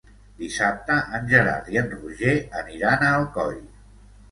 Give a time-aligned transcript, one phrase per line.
[0.37, 2.33] Dissabte en Gerard i en Roger
[2.65, 3.57] aniran a Alcoi.